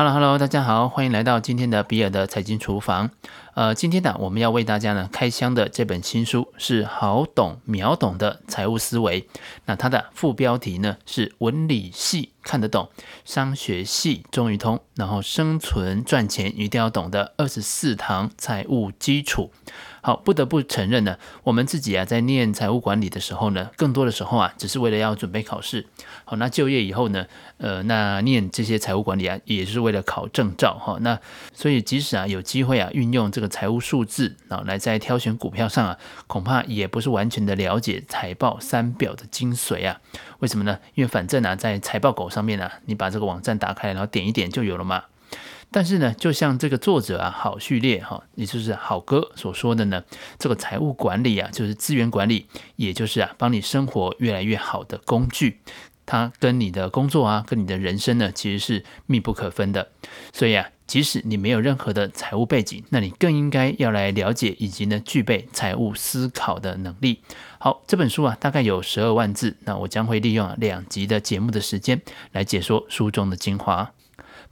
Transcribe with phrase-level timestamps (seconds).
[0.00, 3.10] Hello，Hello，大家好，欢迎来到今天的比尔的财经厨房。
[3.52, 9.28] 呃，今天呢，我们要为大家呢开箱的这本新书是好懂秒懂的财务思维。
[9.66, 12.90] 那它的副标题呢是文理系看得懂，
[13.24, 19.50] 商学系终于通，然后生存赚钱一定要懂的二十四堂财务基础。
[20.02, 25.86] 好，不得不承认呢，我们自己啊在念财务管理的时候呢，更多的时候啊只是为了要准备考试。
[26.24, 27.26] 好，那就业以后呢，
[27.58, 30.96] 呃，那念这些财务管理啊，也是为了考证照哈。
[31.02, 31.20] 那
[31.52, 40.00] 所以即使啊有机会啊运用这个财务数字啊来在挑选股票上啊，恐怕也不是完全的了解财报三表的精髓啊。
[40.38, 40.78] 为什么呢？
[40.94, 45.04] 因为反正啊在财报狗上面呢，你把这个网站打开，然后点一点就有了嘛。
[45.72, 50.02] 但是呢，就像这个作者啊，好序列哈，也就是好哥所说的呢，
[50.38, 55.60] 这个财务管理啊，就是资源管理，也就是啊，帮你生活越来越好的工具。
[56.06, 59.90] 它跟你的工作啊，跟你的人生呢，其实是密不可分的。
[60.32, 67.20] 所以啊，即使你没有任何的财务背景，那你更应该要来了解以及呢，具备财务思考的能力。
[67.60, 73.92] 好，这本书啊，大概有十二万字，那我将会利用两集的节目的时间来解说书中的精华。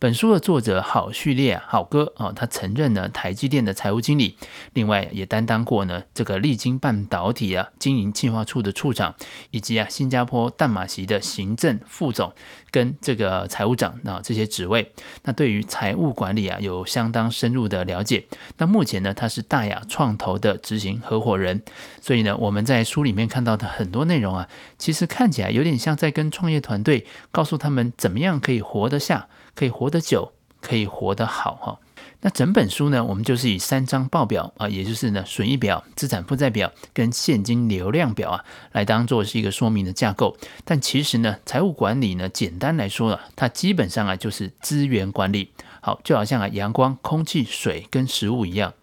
[0.00, 4.36] 本书的作者郝序列啊，郝哥啊，他曾任呢台积电的财务经理，
[4.72, 9.16] 另外也担当过呢这个利晶半导体啊经营计划处的处长，
[9.50, 12.32] 以及啊新加坡淡马锡的行政副总
[12.70, 14.92] 跟这个财务长啊这些职位。
[15.24, 18.24] 那对于财务管理啊有相当深入的了解。
[18.58, 21.60] 那目前呢，他是大雅创投的执行合伙人。
[22.00, 29.26] 所以呢，我们在书里面看到的很多内容啊，其实看起来有点像在跟创业团队告诉他们怎么样可以活得下。
[29.58, 31.80] 可以活得久，可以活得好哈。
[32.20, 40.36] 那整本书呢，我们就是以三张报表啊，也就是呢损益表、资产负债表跟现金流量表啊，来当做是一个说明的架构。
[40.64, 45.50] 但其实呢，财务管理呢，简单来说啊，它基本上啊就是资源管理。
[45.80, 48.74] 好，就好像啊阳光、空气、水跟食物一样，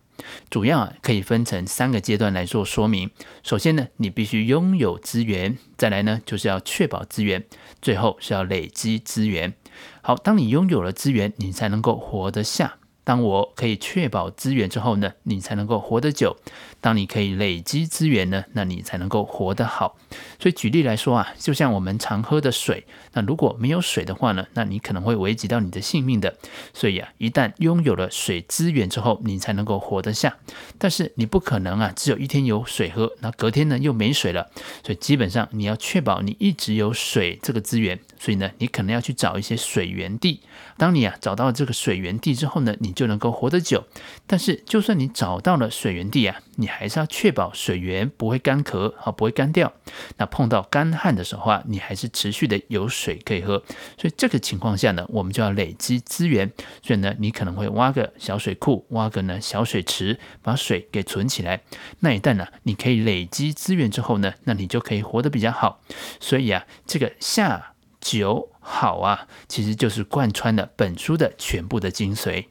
[0.49, 3.09] 主要啊可以分成三个阶段来做说明。
[3.43, 7.41] 首先呢，你必须拥有资源；再来呢，就是要确保资源；
[7.81, 9.53] 最后是要累积资源。
[10.01, 12.75] 好，当你拥有了资源，你才能够活得下。
[13.05, 16.35] 当我可以确保资源之后呢，你才能够活得久。
[16.81, 19.97] 当你可以累积资源呢，那你才能够活得好。
[20.39, 26.35] 所以举例来说啊，就像我们常喝的水，那如果没有水的话呢，那你可能会危及到你的性命的。
[26.73, 30.37] 所以啊，一旦拥有了水资源之后，你才能够活得下。
[30.77, 34.49] 但是你不可能啊，只有一天有水喝，那隔天呢又没水了。
[34.83, 37.99] 所以基本上你要确保你一直有水这个资源。
[38.19, 40.41] 所以呢，你可能要去找一些水源地。
[40.77, 43.83] 当你啊找到这个水源地之后呢，你就能够活得久。
[44.25, 49.73] 但是，就算你找到了水源地啊，你还是要确保水源不会干涸啊，不会干掉。
[50.17, 53.61] 那碰到干旱的时候啊，你还是持续的有水可以喝。
[53.99, 56.51] 所以这个情况下呢，我们就要累积资源。
[56.81, 61.61] 所以呢，你可能会挖个小水库，挖个呢小水池，把水给存起来。
[61.99, 65.81] 那一旦呢，你可以累积资源之后呢，那你就可以活得比较好。
[66.19, 72.45] 所以啊，这个下久好啊，其实就是贯穿了本书的全部的精髓。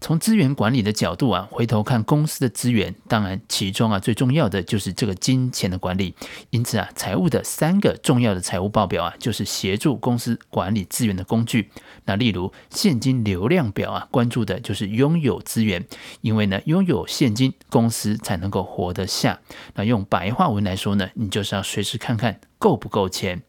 [0.00, 6.14] 从资源管理的角度啊，回头看公司的资源，当然其中啊最重要的就是这个金钱的管理。
[6.50, 11.70] 因此啊，财务的三个重要的财务报表啊，就是协助公司管理资源的工具。
[12.04, 15.86] 那例如现金流量表啊，关注的就是拥有资源，
[16.20, 19.40] 因为呢拥有现金，公司才能够活得下。
[19.74, 23.42] 那用白话文来说呢，你就是要随时看看够不够钱。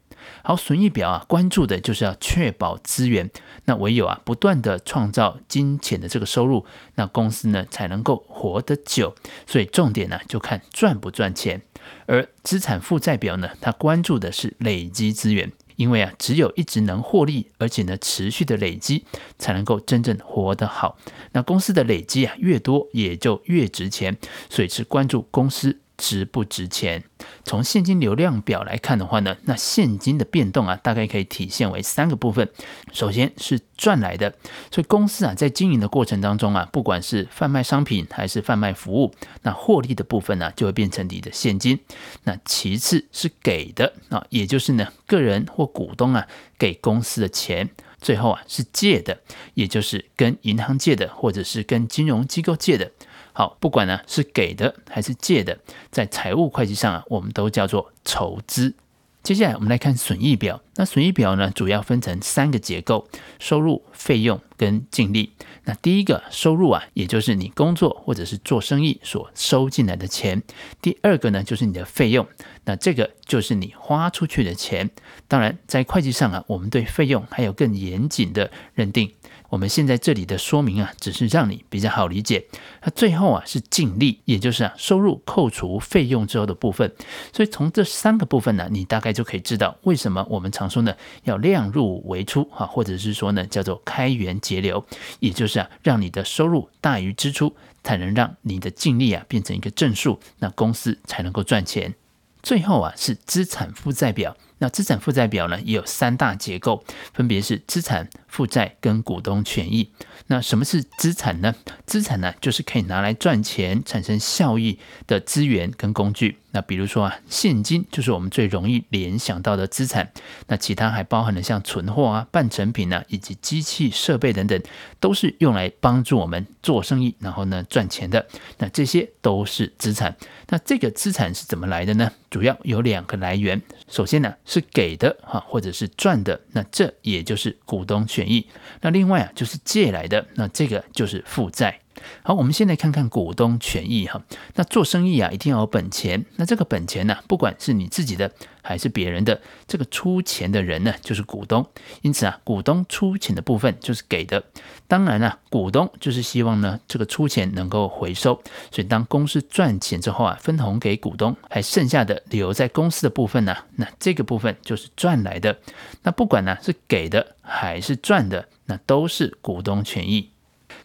[0.43, 3.29] 好，损益表啊，关注的就是要确保资源。
[3.65, 6.65] 那唯有啊，不断地创造金钱的这个收入，
[6.95, 9.15] 那公司呢才能够活得久。
[9.45, 11.61] 所以重点呢，就看赚不赚钱。
[12.05, 19.05] 而资产负债表呢，它关注的是累积资源，因为啊，只有一直能获利，而且呢持续的累积，
[19.37, 20.97] 才能够真正活得好。
[21.33, 24.17] 那公司的累积啊越多，也就越值钱。
[24.49, 25.80] 所以是关注公司。
[26.01, 27.03] 值不值钱？
[27.45, 32.49] 从现金流量表来看的话呢，那现金的变动啊，大概可以体现为三个部分。
[32.91, 34.33] 首先是赚来的，
[34.71, 39.13] 所以公司啊在经营的过程当中啊，不管是贩卖商品还是贩卖服务，
[39.43, 41.79] 那获利的部分呢、就会变成你的现金。
[42.23, 46.27] 那其次是给的啊，也就是呢个人或股东啊
[46.57, 47.69] 给公司的钱。
[48.01, 49.21] 最后啊是借的，
[49.53, 52.91] 也就是跟银行借的，或者是跟金融机构借的。
[53.33, 55.57] 好，不管呢是给的还是借的，
[55.89, 58.75] 在财务会计上啊，我们都叫做筹资。
[59.23, 60.61] 接下来我们来看损益表。
[60.81, 63.07] 那损益表呢，主要分成三个结构：
[63.37, 65.31] 收入、费用跟净利。
[65.65, 70.41] 那第一个收入啊，也就是你工作或者是做生意所收进来的钱。
[70.81, 72.27] 第二个呢，就是你的费用。
[72.65, 74.89] 那这个就是你花出去的钱。
[75.27, 79.13] 当然，在会计上啊，我们对费用还有更严谨的认定。
[79.49, 82.45] 我们现在这里的说明啊，只是让你比较好理解。
[82.83, 86.95] 那最后啊是净利，也就是啊收入扣除费用之后的部分。
[87.33, 90.95] 所以从这三个部分呢，你大概就可以知道为什么我们常说呢
[91.25, 94.83] 要量入为出哈，或者是说呢叫做开源节流，
[95.19, 101.93] 也就是啊让你的收入大于支出，才能让你的净利啊变成一个正数，那公司才能够赚钱。
[102.41, 104.35] 最后啊是资产负债表。
[104.61, 106.85] 那资产负债表呢，也有三大结构，
[107.15, 109.89] 分别是资产、负债跟股东权益。
[110.27, 111.55] 那什么是资产呢？
[111.87, 114.77] 资产呢，就是可以拿来赚钱、产生效益
[115.07, 116.37] 的资源跟工具。
[116.53, 120.11] 那比如说啊，现金就是我们最容易联想到的资产。
[120.47, 124.61] 那其他还包含了像存货啊、半成品啊，以及机器设备等等，
[124.99, 128.27] 都是用来帮助我们做生意，然后呢赚钱的。
[128.59, 130.15] 那这些都是资产。
[130.49, 132.11] 那这个资产是怎么来的呢？
[132.29, 133.61] 主要有两个来源。
[133.89, 138.47] 首先呢是给的哈，或者是赚的，那这也就是股东权益。
[138.81, 141.80] 那另外啊就是借来的，那这个就是负债。
[142.23, 144.21] 好，我们先来看看股东权益哈。
[144.55, 146.25] 那做生意啊，一定要有本钱。
[146.35, 148.31] 那这个本钱呢，不管是你自己的
[148.61, 151.65] 还是别人的，这个出钱的人呢，就是股东。
[152.01, 154.43] 因此啊，股东出钱的部分就是给的。
[154.87, 158.41] 当然啊，股东就是希望呢，这个出钱能够回收。
[158.71, 165.57] 所以当公司赚钱之后啊，分红给股东，还剩下的留在公司的部分呢，那这个部分就是赚来的。
[166.03, 170.31] 那不管呢是给的还是赚的，那都是股东权益。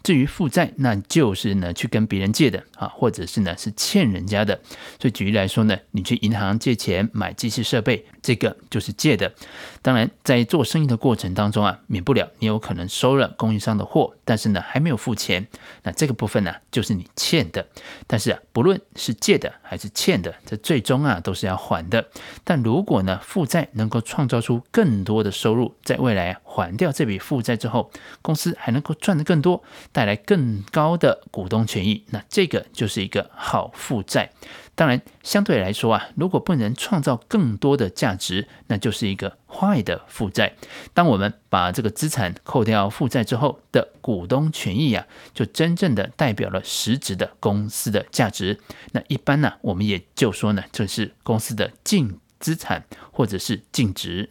[0.03, 4.59] 至于负债，那就是呢去跟别人借的啊，或者是呢是欠人家的。
[4.99, 9.33] 所以举例来说呢，你去银行借钱买机器设备，这个就是借的。
[9.81, 15.47] 当然，在做生意的过程当中啊，免不了你有可能收了供应商的货，但是呢还没有付钱，
[15.83, 17.65] 那这个部分呢就是你欠的。
[18.05, 22.09] 但是啊，不论是借的还是欠的，这最终啊都是要还的。
[22.43, 27.91] 但如果呢负债能够创造出更多的收入，在未来还掉这笔负债之后，
[28.21, 29.63] 公司还能够赚得更多。
[29.91, 34.31] 带来更高的股东权益，那这个就是一个好负债。
[34.75, 40.53] 当然，相对来说啊，如果不能创造更多的价值，那就是一个坏的负债。
[40.93, 48.59] 当我们把这个资产扣掉负债之后的股东权益啊，就真正的代表了实质的公司的价值。
[48.91, 54.29] 那一般呢，我们也就说呢，这是公司的净资产或者是净值。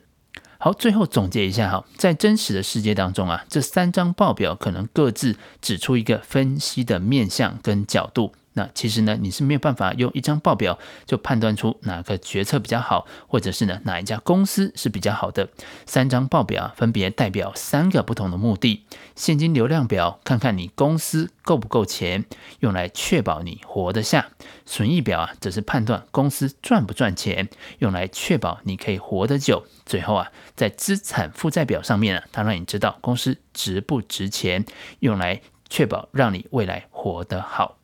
[0.67, 8.33] 好，最后总结一下哈，在真实的世界当中啊，这三张报表可能各自指出一个分析的面向跟角度。
[8.57, 15.51] 那其实呢，你是没有办法用一张报表就判断出哪个决策比较好，或者是呢哪一家公司是比较好的。
[15.85, 22.25] 三张报表分别代表三个不同的目的：现金流量表，看看你公司够不够钱，
[22.61, 24.31] 用来确保你活得下；
[24.65, 27.51] 损益表啊，则是判断公司赚不赚钱，
[27.81, 29.67] 用来确保你可以活得久。
[29.85, 34.65] 最后啊，在资产负债表上面啊，它让你知道公司值不值钱，
[35.01, 37.77] 用来确保让你未来活得好。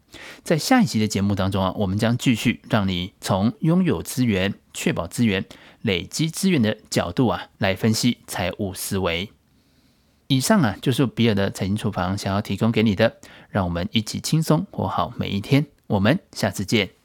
[0.42, 5.44] 在下一集的节目当中啊，我们将继续让你从拥有资源、确保资源、
[5.80, 9.30] 累积资源的角度啊，来分析财务思维。
[10.28, 13.16] 以上啊，就是比尔的财经厨房想要提供给你的，
[13.50, 15.66] 让我们一起轻松活好每一天。
[15.86, 17.01] 我们下次见。